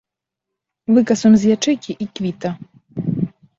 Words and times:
Выкасуем 0.95 1.35
з 1.43 1.53
ячэйкі, 1.57 1.91
й 2.03 2.05
квіта! 2.17 2.49